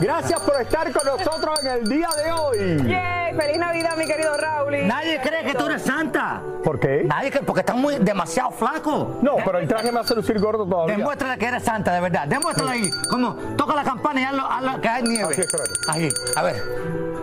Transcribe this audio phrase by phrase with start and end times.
[0.00, 2.88] Gracias por estar con nosotros en el día de hoy.
[2.88, 4.86] Yay, feliz Navidad, mi querido Raúl.
[4.86, 6.42] Nadie cree que tú eres santa.
[6.62, 7.04] ¿Por qué?
[7.04, 9.18] Nadie cree, porque estás muy demasiado flaco.
[9.22, 10.96] No, pero el traje me hace lucir gordo todavía.
[10.96, 12.26] Demuéstrale que eres santa, de verdad.
[12.26, 12.90] Demuéstrale ahí.
[13.08, 15.32] Como toca la campana y hazlo, hazlo que hay nieve.
[15.32, 15.70] Aquí, espérate.
[15.88, 16.62] Ahí, a ver.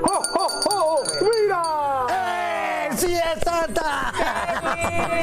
[0.04, 1.04] ¡Oh, oh, oh!
[1.22, 1.62] ¡Mira!
[2.98, 4.12] ¡Sí es santa!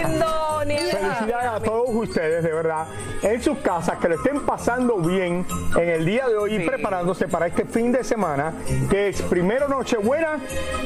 [0.03, 0.81] lindo, niña.
[0.91, 2.87] Felicidades a todos ustedes, de verdad,
[3.23, 6.67] en sus casas, que lo estén pasando bien en el día de hoy y Sí.
[6.67, 8.53] preparándose para este fin de semana,
[8.91, 10.39] que es primero Nochebuena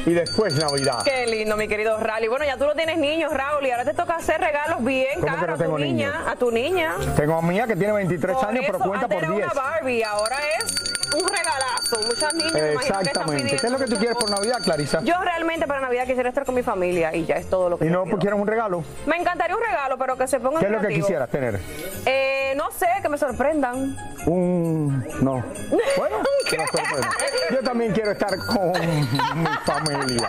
[0.05, 0.99] y después Navidad.
[1.03, 2.23] Qué lindo, mi querido Raúl.
[2.23, 5.19] Y bueno, ya tú no tienes niños, Raúl, y ahora te toca hacer regalos bien
[5.19, 6.27] ¿Cómo que caros no a tu niña, niños?
[6.31, 6.95] a tu niña.
[7.15, 9.45] Tengo a mía que tiene 23 Por años, pero cuenta antes por era 10.
[9.51, 10.75] una Barbie, ahora es
[11.21, 11.99] un regalazo.
[12.07, 13.55] Muchas niñas me imagino que están Exactamente.
[13.57, 15.01] ¿Qué es lo que tú quieres por Navidad, Clarisa?
[15.03, 17.85] Yo realmente para Navidad quisiera estar con mi familia y ya es todo lo que
[17.85, 18.17] ¿Y yo no pido.
[18.19, 18.83] quieres un regalo?
[19.05, 21.59] Me encantaría un regalo, pero que se pongan ¿Qué es lo que quisieras tener?
[22.05, 23.95] Eh, no sé, que me sorprendan.
[24.25, 25.05] Un...
[25.21, 25.43] No.
[25.97, 26.17] Bueno,
[26.49, 27.09] que nos sorprenda.
[27.51, 30.27] Yo también quiero estar con mi familia.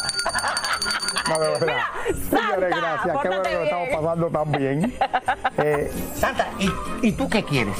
[1.28, 1.76] No, de verdad.
[2.30, 3.16] Santa, Señores, gracias.
[3.22, 4.94] Qué bueno que lo estamos pasando tan bien.
[5.58, 6.70] Eh, Santa, ¿y,
[7.08, 7.74] ¿y tú qué quieres?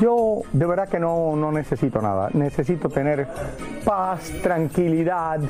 [0.00, 2.28] Yo de verdad que no, no necesito nada.
[2.32, 3.28] Necesito tener
[3.84, 5.40] paz, tranquilidad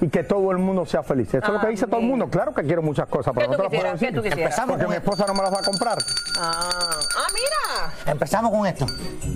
[0.00, 1.28] y que todo el mundo sea feliz.
[1.34, 2.28] Eso es lo que dice todo el mundo.
[2.28, 4.38] Claro que quiero muchas cosas, pero ¿Qué no te las puedo decir.
[4.38, 5.98] Empezamos Porque con mi esposa no me las va a comprar.
[6.38, 6.70] Ah,
[7.16, 8.12] ah mira.
[8.12, 8.86] Empezamos con esto.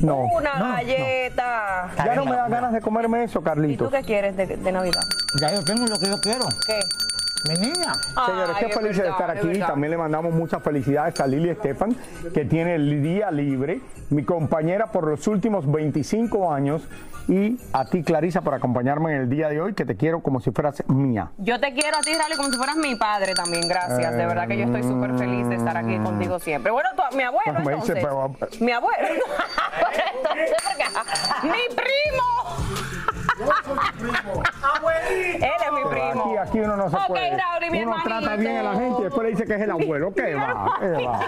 [0.00, 0.18] No.
[0.36, 0.72] Una no.
[0.72, 1.90] galleta.
[1.96, 3.90] Ya no me da ganas de comerme eso, ¿Y tú Carlitos.
[3.90, 5.02] qué quieres de, de Navidad?
[5.40, 6.46] Ya yo tengo lo que yo quiero.
[6.66, 6.80] ¿Qué?
[7.48, 7.92] Mi niña.
[8.26, 9.58] Señores, qué es felices de estar es aquí.
[9.58, 11.96] También le mandamos muchas felicidades a Lili Estefan,
[12.32, 16.82] que tiene el día libre, mi compañera por los últimos 25 años,
[17.28, 20.40] y a ti, Clarisa, por acompañarme en el día de hoy, que te quiero como
[20.40, 21.30] si fueras mía.
[21.38, 23.66] Yo te quiero a ti, Rally, como si fueras mi padre también.
[23.68, 24.12] Gracias.
[24.16, 26.70] De verdad que yo estoy súper feliz de estar aquí contigo siempre.
[26.72, 27.94] Bueno, tú- mi abuelo, Me dice, entonces.
[28.02, 28.98] pero- Mi abuelo.
[30.16, 32.61] entonces, porque- mi primo.
[35.10, 36.22] Él es mi primo.
[36.22, 37.30] Aquí, aquí uno no se Ok, puede.
[37.30, 38.08] Raúl, mi uno hermanito.
[38.20, 40.12] trata bien a la gente y después le dice que es el abuelo.
[40.14, 40.76] ¿Qué va?
[40.80, 41.20] ¿Qué va?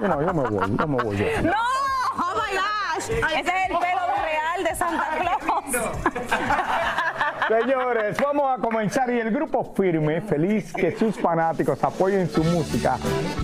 [0.00, 1.16] No, yo me voy, yo me voy.
[1.16, 1.42] yo.
[1.42, 1.52] ¡No!
[2.14, 3.10] ¡Oh, my gosh!
[3.10, 5.86] Ese es el pelo real de Santa Claus.
[7.60, 12.96] Señores, vamos a comenzar y el grupo Firme, feliz que sus fanáticos apoyen su música,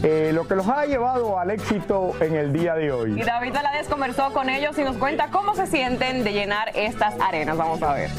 [0.03, 3.23] eh, lo que los ha llevado al éxito en el día de Y hoy.
[3.23, 7.59] David Valadez conversó con ellos y nos cuenta cómo se sienten de llenar estas arenas.
[7.59, 8.11] Vamos a ver.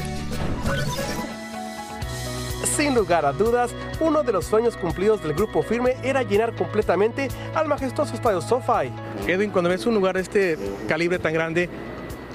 [2.62, 7.28] Sin lugar a dudas, uno de los sueños cumplidos del grupo firme era llenar completamente
[7.52, 8.92] al majestuoso estadio SoFi.
[9.26, 10.56] Edwin, cuando ves un lugar de este
[10.86, 11.68] calibre tan grande,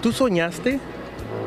[0.01, 0.77] ¿tú soñaste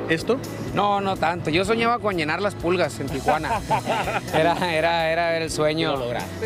[0.08, 0.38] esto?
[0.74, 1.50] No, no tanto.
[1.50, 3.60] Yo soñaba con llenar las pulgas en Tijuana.
[4.34, 5.94] Era, era, era el sueño.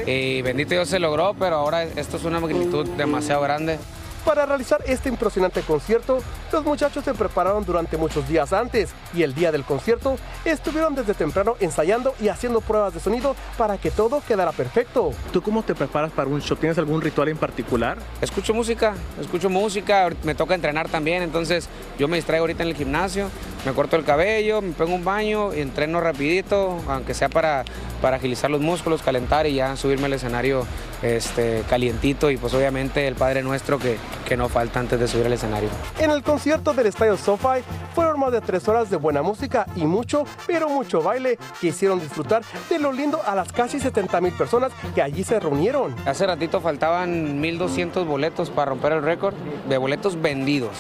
[0.07, 3.79] Y bendito Dios se logró, pero ahora esto es una magnitud demasiado grande.
[4.25, 6.21] Para realizar este impresionante concierto,
[6.53, 11.15] los muchachos se prepararon durante muchos días antes y el día del concierto estuvieron desde
[11.15, 15.11] temprano ensayando y haciendo pruebas de sonido para que todo quedara perfecto.
[15.33, 16.57] ¿Tú cómo te preparas para un show?
[16.57, 17.99] ¿Tienes algún ritual en particular?
[18.21, 22.77] Escucho música, escucho música, me toca entrenar también, entonces yo me distraigo ahorita en el
[22.77, 23.29] gimnasio,
[23.67, 27.65] me corto el cabello, me pongo un baño, y entreno rapidito, aunque sea para,
[28.01, 30.65] para agilizar los músculos, calentar y ya subirme al escenario
[31.03, 35.27] este, calientito y pues obviamente el Padre Nuestro que, que no falta antes de subir
[35.27, 35.69] al escenario.
[35.99, 37.63] En el concierto del Estadio SoFi
[37.95, 42.01] fueron más de tres horas de buena música y mucho, pero mucho baile que hicieron
[42.01, 45.95] disfrutar de lo lindo a las casi 70 mil personas que allí se reunieron.
[46.07, 49.35] Hace ratito faltaban 1.200 boletos para romper el récord
[49.69, 50.77] de boletos vendidos.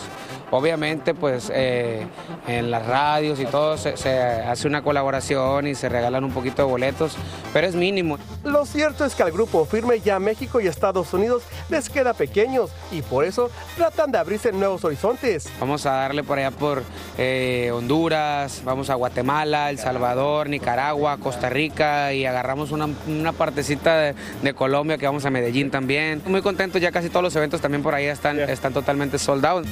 [0.52, 2.06] Obviamente, pues eh,
[2.46, 6.60] en las radios y todo se, se hace una colaboración y se regalan un poquito
[6.62, 7.16] de boletos,
[7.54, 8.18] pero es mínimo.
[8.44, 12.70] Lo cierto es que al grupo firme ya México y Estados Unidos les queda pequeños
[12.90, 15.48] y por eso tratan de abrirse nuevos horizontes.
[15.58, 16.82] Vamos a darle por allá por
[17.16, 23.96] eh, Honduras, vamos a Guatemala, El Salvador, Nicaragua, Costa Rica y agarramos una, una partecita
[23.96, 26.20] de, de Colombia que vamos a Medellín también.
[26.26, 29.66] Muy contentos, ya casi todos los eventos también por ahí están, están totalmente sold out.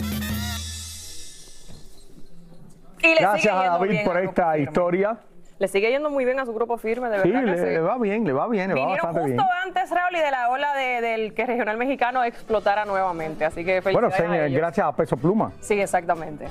[3.03, 5.19] Gracias a David por esta historia.
[5.59, 7.45] Le sigue yendo muy bien a su grupo firme, de Sí, verdad.
[7.45, 7.65] que le, sí.
[7.65, 9.41] le va bien, le va bien, le va bastante justo bien.
[9.67, 13.45] antes, Raúl, y de la ola de- del que regional mexicano explotara nuevamente.
[13.45, 14.59] Así que Bueno, felicidades a señor, ellos.
[14.59, 15.53] gracias a Peso Pluma.
[15.61, 16.47] Sí, exactamente.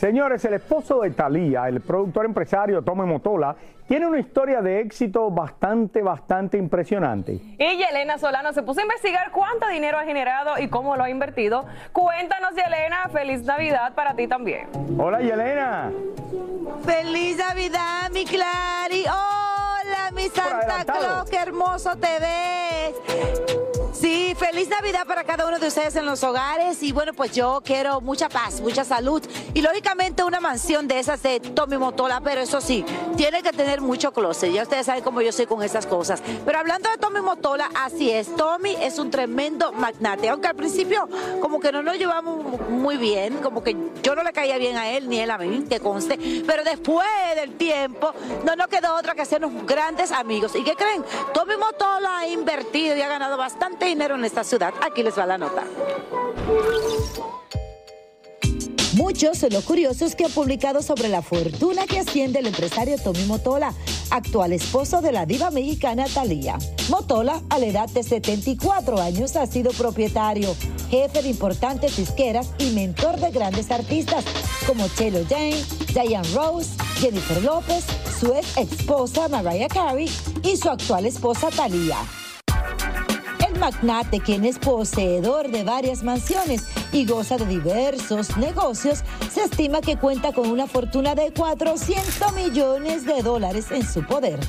[0.00, 3.54] Señores, el esposo de Talía, el productor empresario Tommy Motola,
[3.86, 7.32] tiene una historia de éxito bastante, bastante impresionante.
[7.32, 11.10] Y Yelena Solano se puso a investigar cuánto dinero ha generado y cómo lo ha
[11.10, 11.66] invertido.
[11.92, 14.68] Cuéntanos, Yelena, feliz Navidad para ti también.
[14.96, 15.92] Hola, Yelena.
[16.82, 19.04] ¡Feliz Navidad, mi Clary!
[19.04, 20.82] ¡Hola, mi Santa.
[20.82, 21.28] Claus!
[21.28, 22.94] ¡Qué hermoso te ves!
[23.92, 27.62] Sí, feliz Navidad para cada uno de ustedes en los hogares y bueno, pues yo
[27.64, 29.22] quiero mucha paz, mucha salud
[29.54, 32.84] y lógicamente una mansión de esas de Tommy Motola, pero eso sí,
[33.16, 36.22] tiene que tener mucho closet, ya ustedes saben cómo yo soy con estas cosas.
[36.44, 41.08] Pero hablando de Tommy Motola, así es, Tommy es un tremendo magnate, aunque al principio
[41.40, 44.90] como que no nos llevamos muy bien, como que yo no le caía bien a
[44.90, 47.06] él ni él a mí, que conste, pero después
[47.36, 48.12] del tiempo
[48.44, 50.54] no nos quedó otra que hacernos grandes amigos.
[50.54, 51.04] ¿Y qué creen?
[51.34, 54.72] Tommy Motola ha invertido y ha ganado bastante dinero en esta ciudad.
[54.82, 55.64] Aquí les va la nota.
[58.94, 63.24] Muchos son los curiosos que han publicado sobre la fortuna que asciende el empresario Tommy
[63.24, 63.72] Motola,
[64.10, 66.58] actual esposo de la diva mexicana Thalía.
[66.88, 70.56] Motola, a la edad de 74 años, ha sido propietario,
[70.90, 74.24] jefe de importantes disqueras y mentor de grandes artistas
[74.66, 75.62] como Chelo Jane,
[75.94, 77.84] Diane Rose, Jennifer López,
[78.18, 80.10] su ex esposa Mariah Carey
[80.42, 81.96] y su actual esposa Thalía.
[83.60, 89.98] Magnate, quien es poseedor de varias mansiones y goza de diversos negocios, se estima que
[89.98, 94.40] cuenta con una fortuna de 400 millones de dólares en su poder.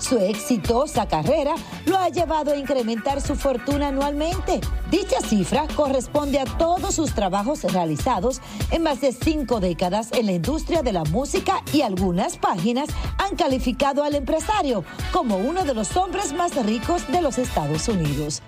[0.00, 1.54] Su exitosa carrera
[1.84, 4.60] lo ha llevado a incrementar su fortuna anualmente.
[4.90, 10.32] Dicha cifra corresponde a todos sus trabajos realizados en más de cinco décadas en la
[10.32, 12.88] industria de la música y algunas páginas
[13.18, 18.42] han calificado al empresario como uno de los hombres más ricos de los Estados Unidos.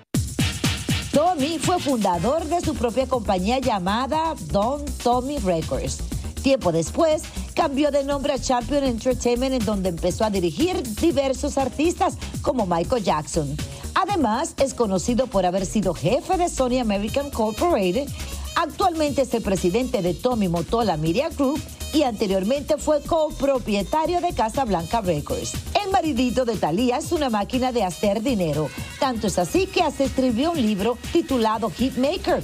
[1.11, 5.99] Tommy fue fundador de su propia compañía llamada Don Tommy Records.
[6.41, 12.15] Tiempo después, cambió de nombre a Champion Entertainment, en donde empezó a dirigir diversos artistas
[12.41, 13.55] como Michael Jackson.
[13.95, 18.09] Además, es conocido por haber sido jefe de Sony American Corporated.
[18.55, 21.61] Actualmente es el presidente de Tommy Motola Media Group
[21.93, 25.53] y anteriormente fue copropietario de Casa Blanca Records.
[25.83, 28.69] El maridito de Thalía es una máquina de hacer dinero.
[28.99, 32.43] Tanto es así que hasta escribió un libro titulado Hitmaker,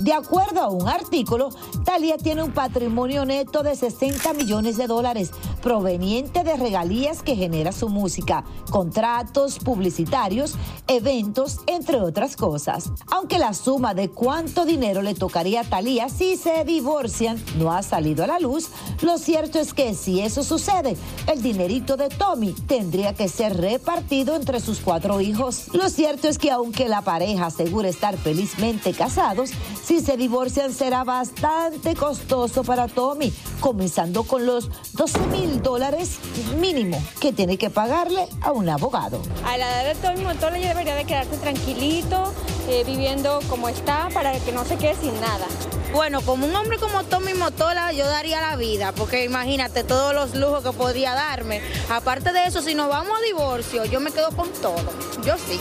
[0.00, 1.48] de acuerdo a un artículo,
[1.86, 5.30] Thalía tiene un patrimonio neto de 60 millones de dólares
[5.62, 10.54] proveniente de regalías que genera su música, contratos publicitarios,
[10.88, 12.90] eventos, entre otras cosas.
[13.10, 17.82] Aunque la suma de cuánto dinero le tocaría a Thalía si se divorcian no ha
[17.82, 18.68] salido a la luz,
[19.00, 20.96] lo cierto es que si eso sucede,
[21.28, 25.68] el dinerito de Tommy tendría que ser repartido entre sus cuatro hijos.
[25.72, 29.50] Lo cierto es que aunque la pareja asegura estar felizmente casados,
[29.84, 36.18] si se divorcian será bastante costoso para Tommy, comenzando con los 12 mil dólares
[36.58, 39.20] mínimo que tiene que pagarle a un abogado.
[39.44, 42.32] A la edad de Tommy Motola ya debería de quedarse tranquilito,
[42.68, 45.46] eh, viviendo como está, para que no se quede sin nada.
[45.92, 50.34] Bueno, como un hombre como Tommy Motola, yo daría la vida, porque imagínate todos los
[50.34, 51.60] lujos que podría darme.
[51.90, 54.90] Aparte de eso, si nos vamos a divorcio, yo me quedo con todo.
[55.24, 55.60] Yo sí.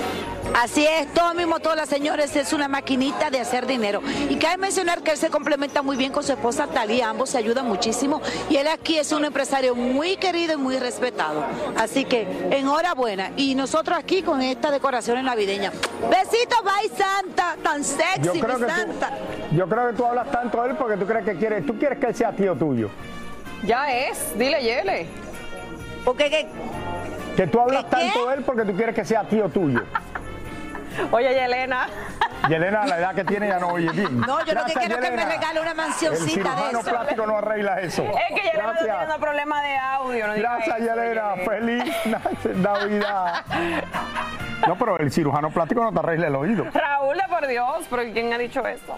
[0.53, 4.01] Así es, Tommy Motola, señores, es una maquinita de hacer dinero.
[4.29, 7.39] Y cabe mencionar que él se complementa muy bien con su esposa Talía, ambos se
[7.39, 8.21] ayudan muchísimo.
[8.49, 11.43] Y él aquí es un empresario muy querido y muy respetado.
[11.75, 13.31] Así que enhorabuena.
[13.35, 15.71] Y nosotros aquí con esta decoración navideña.
[16.09, 19.09] Besitos, bye Santa, tan sexy, mi que Santa.
[19.49, 21.77] tú, yo creo que tú hablas tanto de él porque tú crees que quieres, tú
[21.77, 22.89] quieres que él sea tío tuyo.
[23.65, 25.07] Ya es, dile, Yele.
[26.05, 26.47] Porque que,
[27.35, 29.81] Que tú hablas tanto de él porque tú quieres que sea tío tuyo.
[31.11, 31.87] Oye, Yelena.
[32.49, 34.19] Yelena, la edad que tiene ya no oye bien.
[34.19, 36.79] No, yo lo que Gracias, quiero es que me regale una El mansioncita de cirujano
[36.79, 36.89] eso.
[36.89, 38.03] plástico no arregla eso.
[38.03, 38.89] Es que Yelena Gracias.
[38.99, 40.27] teniendo problemas de audio.
[40.27, 41.35] No Gracias, eso, Yelena.
[41.45, 41.93] Feliz
[42.55, 43.43] Navidad.
[44.67, 46.65] No, pero el cirujano plástico no te arregla el oído.
[46.73, 48.97] Raúl, por Dios, pero ¿quién ha dicho esto?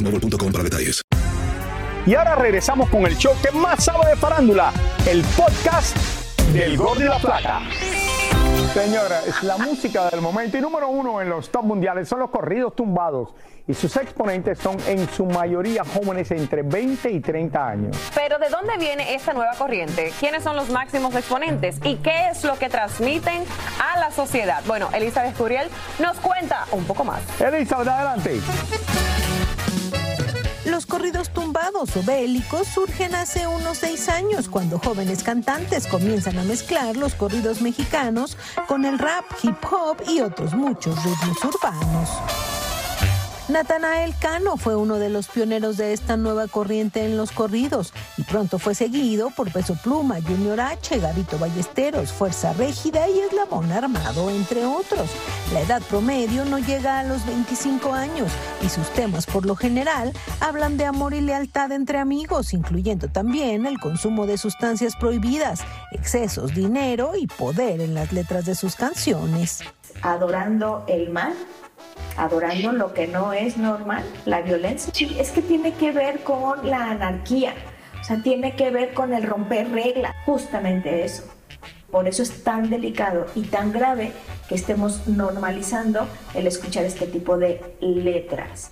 [0.03, 1.01] boostmobile.com para detalles.
[2.05, 4.73] Y ahora regresamos con el show que más sabe de farándula,
[5.07, 5.95] el podcast
[6.51, 7.61] del Gordo y la Plata.
[8.73, 12.29] Señora, es la música del momento y número uno en los top mundiales son los
[12.29, 13.35] corridos tumbados
[13.67, 17.97] y sus exponentes son en su mayoría jóvenes entre 20 y 30 años.
[18.15, 20.11] Pero ¿de dónde viene esta nueva corriente?
[20.19, 21.77] ¿Quiénes son los máximos exponentes?
[21.83, 23.43] ¿Y qué es lo que transmiten
[23.79, 24.63] a la sociedad?
[24.65, 27.21] Bueno, Elizabeth Curiel nos cuenta un poco más.
[27.41, 28.39] Elizabeth, adelante.
[30.91, 36.97] Corridos tumbados o bélicos surgen hace unos seis años cuando jóvenes cantantes comienzan a mezclar
[36.97, 38.35] los corridos mexicanos
[38.67, 42.09] con el rap, hip hop y otros muchos ritmos urbanos.
[43.51, 48.23] Natanael Cano fue uno de los pioneros de esta nueva corriente en los corridos y
[48.23, 54.29] pronto fue seguido por Peso Pluma, Junior H, Gabito Ballesteros, Fuerza Régida y Eslabón Armado,
[54.29, 55.09] entre otros.
[55.53, 58.31] La edad promedio no llega a los 25 años
[58.61, 63.65] y sus temas por lo general hablan de amor y lealtad entre amigos, incluyendo también
[63.65, 65.59] el consumo de sustancias prohibidas,
[65.91, 69.59] excesos, dinero y poder en las letras de sus canciones.
[70.03, 71.33] adorando el mal,
[72.17, 74.91] adorando lo que no es normal, la violencia.
[74.93, 77.53] Sí, es que tiene que ver con la anarquía,
[77.99, 81.23] o sea, tiene que ver con el romper reglas, justamente eso.
[81.91, 84.13] Por eso es tan delicado y tan grave
[84.47, 88.71] que estemos normalizando el escuchar este tipo de letras.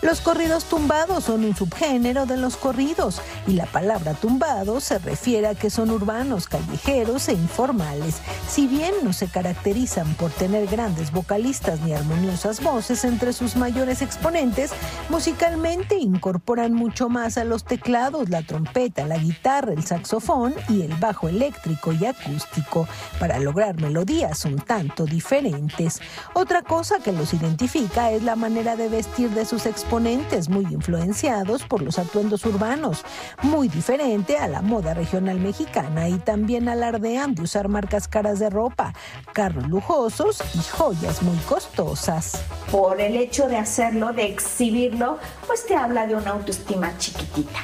[0.00, 5.48] Los corridos tumbados son un subgénero de los corridos y la palabra tumbado se refiere
[5.48, 8.18] a que son urbanos, callejeros e informales.
[8.48, 14.00] Si bien no se caracterizan por tener grandes vocalistas ni armoniosas voces entre sus mayores
[14.00, 14.70] exponentes,
[15.08, 20.94] musicalmente incorporan mucho más a los teclados, la trompeta, la guitarra, el saxofón y el
[20.94, 22.86] bajo eléctrico y acústico
[23.18, 26.00] para lograr melodías un tanto diferentes.
[26.34, 30.64] Otra cosa que los identifica es la manera de vestir de sus exponentes exponentes muy
[30.64, 33.06] influenciados por los atuendos urbanos,
[33.40, 38.50] muy diferente a la moda regional mexicana y también alardean de usar marcas caras de
[38.50, 38.92] ropa,
[39.32, 42.42] carros lujosos y joyas muy costosas.
[42.70, 45.16] Por el hecho de hacerlo, de exhibirlo,
[45.46, 47.60] pues te habla de una autoestima chiquitita.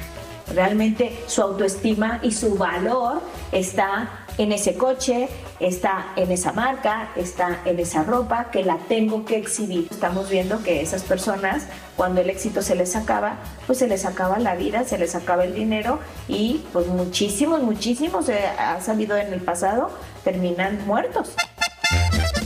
[0.54, 3.20] Realmente su autoestima y su valor
[3.52, 5.28] está en ese coche,
[5.60, 9.88] está en esa marca, está en esa ropa que la tengo que exhibir.
[9.90, 13.36] Estamos viendo que esas personas, cuando el éxito se les acaba,
[13.66, 18.28] pues se les acaba la vida, se les acaba el dinero y pues muchísimos, muchísimos,
[18.28, 19.90] eh, ha salido en el pasado,
[20.24, 21.34] terminan muertos.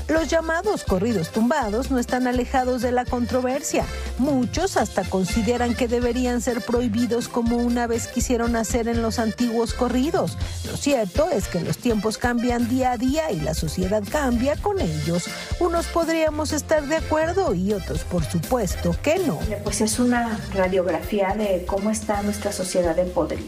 [0.08, 3.84] Los llamados corridos tumbados no están alejados de la controversia.
[4.16, 9.74] Muchos hasta consideran que deberían ser prohibidos como una vez quisieron hacer en los antiguos
[9.74, 10.38] corridos.
[10.64, 14.80] Lo cierto es que los tiempos cambian día a día y la sociedad cambia con
[14.80, 15.26] ellos.
[15.60, 19.38] Unos podríamos estar de acuerdo y otros por supuesto que no.
[19.62, 23.42] Pues es una radiografía de cómo está nuestra sociedad de podrida.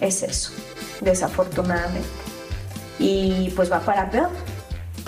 [0.00, 0.50] Es eso,
[1.00, 2.08] desafortunadamente.
[2.98, 4.30] Y pues va para peor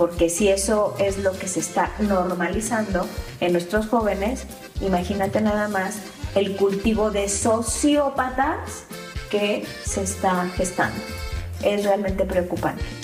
[0.00, 3.06] porque si eso es lo que se está normalizando
[3.38, 4.46] en nuestros jóvenes,
[4.80, 5.98] imagínate nada más
[6.34, 8.84] el cultivo de sociópatas
[9.30, 10.98] que se está gestando.
[11.62, 12.99] Es realmente preocupante.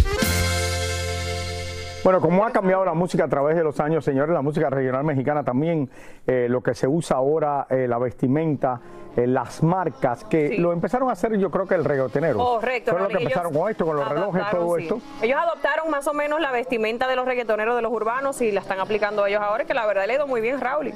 [2.07, 5.03] Bueno, como ha cambiado la música a través de los años, señores, la música regional
[5.03, 5.91] mexicana también,
[6.25, 8.81] eh, lo que se usa ahora, eh, la vestimenta,
[9.17, 12.39] eh, las marcas, que lo empezaron a hacer yo creo que el reggaetonero.
[12.39, 12.93] Correcto.
[12.93, 14.83] Fueron los que empezaron con esto, con los relojes, todo sí.
[14.85, 15.01] esto.
[15.21, 18.61] Ellos adoptaron más o menos la vestimenta de los reggaetoneros de los urbanos y la
[18.61, 20.93] están aplicando ellos ahora, que la verdad le ha ido muy bien, Raúl.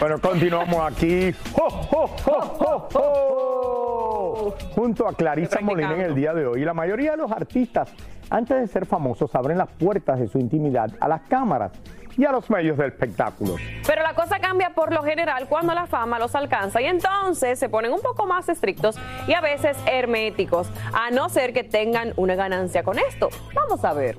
[0.00, 1.34] Bueno, continuamos aquí.
[1.52, 4.54] ¡Jo, jo, jo, jo, jo!
[4.74, 6.64] Junto a Clarisa Molina en el día de hoy.
[6.64, 7.92] La mayoría de los artistas,
[8.30, 11.72] antes de ser famosos, abren las puertas de su intimidad a las cámaras
[12.16, 13.56] y a los medios del espectáculo.
[13.86, 17.68] Pero la cosa cambia por lo general cuando la fama los alcanza y entonces se
[17.68, 22.34] ponen un poco más estrictos y a veces herméticos, a no ser que tengan una
[22.34, 23.28] ganancia con esto.
[23.54, 24.18] Vamos a ver.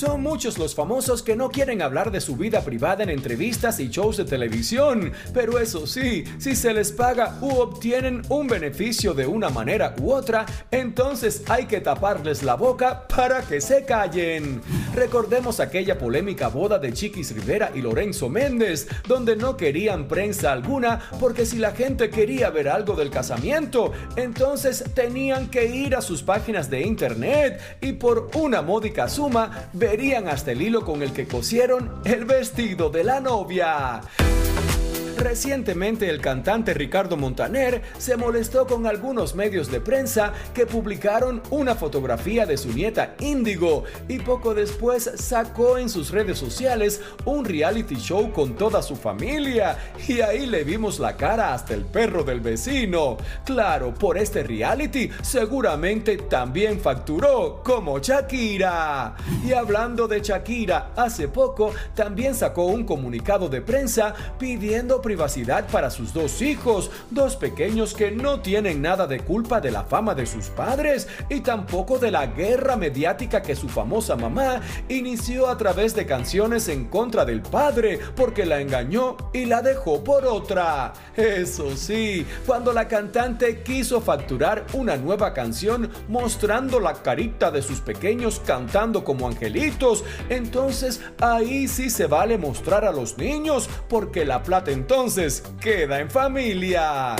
[0.00, 3.90] Son muchos los famosos que no quieren hablar de su vida privada en entrevistas y
[3.90, 9.26] shows de televisión, pero eso sí, si se les paga u obtienen un beneficio de
[9.26, 14.62] una manera u otra, entonces hay que taparles la boca para que se callen.
[14.94, 20.98] Recordemos aquella polémica boda de Chiquis Rivera y Lorenzo Méndez, donde no querían prensa alguna
[21.20, 26.22] porque si la gente quería ver algo del casamiento, entonces tenían que ir a sus
[26.22, 31.26] páginas de internet y por una módica suma verían hasta el hilo con el que
[31.26, 34.00] cosieron el vestido de la novia.
[35.20, 41.74] Recientemente el cantante Ricardo Montaner se molestó con algunos medios de prensa que publicaron una
[41.74, 47.96] fotografía de su nieta Índigo y poco después sacó en sus redes sociales un reality
[47.96, 49.76] show con toda su familia
[50.08, 53.18] y ahí le vimos la cara hasta el perro del vecino.
[53.44, 59.16] Claro, por este reality seguramente también facturó como Shakira.
[59.44, 65.90] Y hablando de Shakira, hace poco también sacó un comunicado de prensa pidiendo privacidad para
[65.90, 70.24] sus dos hijos, dos pequeños que no tienen nada de culpa de la fama de
[70.24, 75.96] sus padres y tampoco de la guerra mediática que su famosa mamá inició a través
[75.96, 80.92] de canciones en contra del padre porque la engañó y la dejó por otra.
[81.16, 87.80] Eso sí, cuando la cantante quiso facturar una nueva canción mostrando la carita de sus
[87.80, 94.44] pequeños cantando como angelitos, entonces ahí sí se vale mostrar a los niños porque la
[94.44, 94.99] plata entonces
[95.60, 97.16] queda en familia.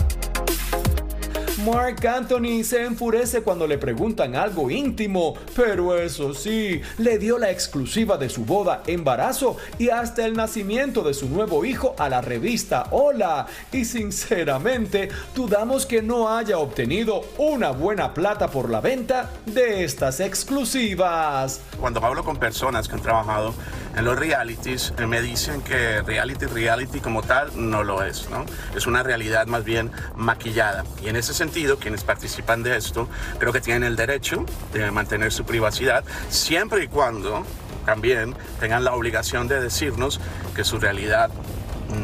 [1.64, 7.50] Mark Anthony se enfurece cuando le preguntan algo íntimo, pero eso sí, le dio la
[7.50, 12.20] exclusiva de su boda, embarazo y hasta el nacimiento de su nuevo hijo a la
[12.20, 13.46] revista Hola.
[13.72, 20.20] Y sinceramente, dudamos que no haya obtenido una buena plata por la venta de estas
[20.20, 21.60] exclusivas.
[21.78, 23.54] Cuando hablo con personas que han trabajado
[23.96, 28.44] en los realities, eh, me dicen que reality, reality como tal no lo es, ¿no?
[28.74, 30.84] Es una realidad más bien maquillada.
[31.02, 35.32] Y en ese sentido, quienes participan de esto, creo que tienen el derecho de mantener
[35.32, 37.44] su privacidad, siempre y cuando
[37.84, 40.20] también tengan la obligación de decirnos
[40.54, 41.30] que su realidad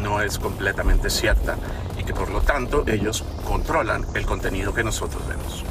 [0.03, 1.57] no es completamente cierta
[1.99, 5.65] y que por lo tanto ellos controlan el contenido que nosotros vemos.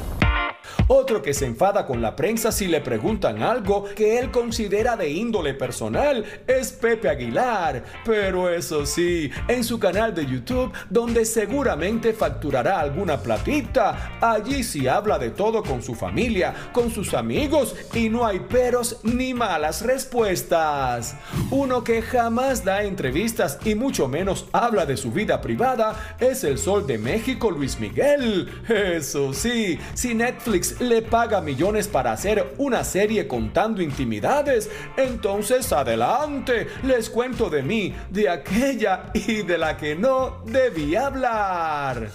[0.88, 5.10] Otro que se enfada con la prensa si le preguntan algo que él considera de
[5.10, 7.84] índole personal es Pepe Aguilar.
[8.04, 14.86] Pero eso sí, en su canal de YouTube, donde seguramente facturará alguna platita, allí sí
[14.86, 19.82] habla de todo con su familia, con sus amigos y no hay peros ni malas
[19.82, 21.16] respuestas.
[21.50, 26.58] Uno que jamás da entrevistas y mucho menos habla de su vida privada es el
[26.58, 28.48] Sol de México Luis Miguel.
[28.68, 36.68] Eso sí, si Netflix le paga millones para hacer una serie contando intimidades, entonces adelante,
[36.82, 42.10] les cuento de mí, de aquella y de la que no debía hablar.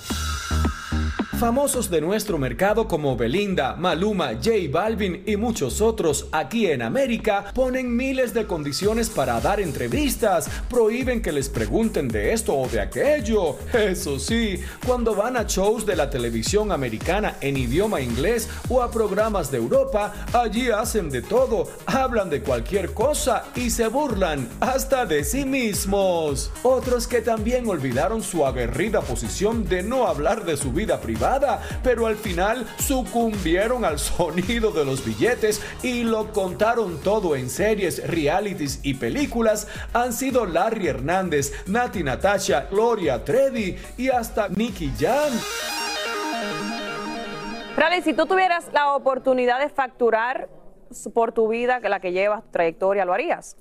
[1.41, 7.45] Famosos de nuestro mercado como Belinda, Maluma, J Balvin y muchos otros aquí en América
[7.56, 12.80] ponen miles de condiciones para dar entrevistas, prohíben que les pregunten de esto o de
[12.80, 13.58] aquello.
[13.73, 18.91] Eso sí, cuando van a shows de la televisión americana en idioma inglés o a
[18.91, 25.08] programas de Europa, allí hacen de todo, hablan de cualquier cosa y se burlan hasta
[25.08, 26.51] de sí mismos.
[26.62, 31.31] Otros que también olvidaron su aguerrida posición de no hablar de su vida privada
[31.84, 38.06] pero al final sucumbieron al sonido de los billetes y lo contaron todo en series,
[38.08, 45.32] realities y películas, han sido Larry Hernández, Nati Natasha, Gloria Trevi y hasta Nicky Jam.
[47.78, 50.50] Rally, si tú tuvieras la oportunidad de facturar
[51.13, 53.56] por tu vida, la que llevas, tu trayectoria, ¿lo harías?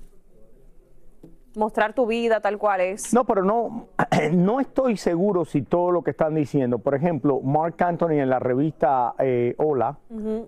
[1.55, 3.13] Mostrar tu vida tal cual es.
[3.13, 3.87] No, pero no,
[4.31, 8.39] no estoy seguro si todo lo que están diciendo, por ejemplo, Mark Anthony en la
[8.39, 9.97] revista eh, Hola,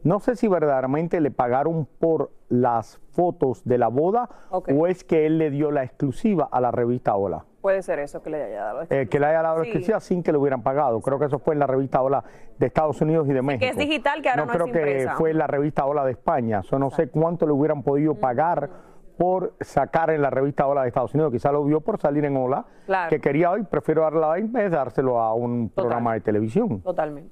[0.03, 5.25] no sé si verdaderamente le pagaron por las fotos de la boda o es que
[5.25, 7.45] él le dio la exclusiva a la revista Hola.
[7.61, 9.01] Puede ser eso, que le haya dado la exclusiva.
[9.01, 10.99] Eh, que le haya dado la exclusiva sin que le hubieran pagado.
[10.99, 12.21] Creo que eso fue en la revista Hola
[12.59, 13.61] de Estados Unidos y de México.
[13.61, 16.61] Que es digital, que ahora no, creo que fue en la revista Hola de España.
[16.69, 18.69] Yo no sé cuánto le hubieran podido pagar
[19.23, 22.35] por sacar en la revista Hola de Estados Unidos, quizá lo vio por salir en
[22.35, 22.65] Hola,
[23.09, 26.81] que quería hoy, prefiero darla en vez de dárselo a un programa de televisión.
[26.81, 27.31] Totalmente.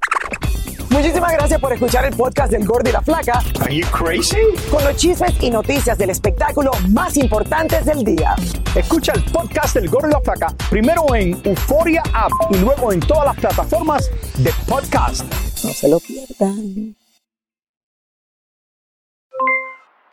[0.90, 3.42] Muchísimas gracias por escuchar el podcast del Gordo y la Flaca.
[3.62, 4.38] Are you crazy?
[4.72, 8.36] Con los chismes y noticias del espectáculo más importantes del día.
[8.74, 13.02] Escucha el podcast del Gordo y la Flaca primero en Euforia App y luego en
[13.02, 14.10] todas las plataformas
[14.42, 15.26] de podcast.
[15.66, 16.96] No se lo pierdan.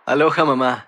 [0.07, 0.88] Aloha mamá.